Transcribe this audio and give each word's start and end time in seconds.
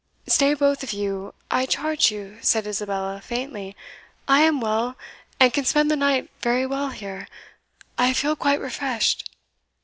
"Stay 0.25 0.55
both 0.55 0.81
of 0.81 0.93
you, 0.93 1.31
I 1.51 1.67
charge 1.67 2.09
you," 2.11 2.39
said 2.41 2.65
Isabella, 2.65 3.21
faintly; 3.23 3.75
"I 4.27 4.39
am 4.41 4.59
well, 4.59 4.95
and 5.39 5.53
can 5.53 5.63
spend 5.63 5.91
the 5.91 5.95
night 5.95 6.27
very 6.41 6.65
well 6.65 6.89
here 6.89 7.27
I 7.99 8.13
feel 8.13 8.35
quite 8.35 8.59
refreshed." 8.59 9.29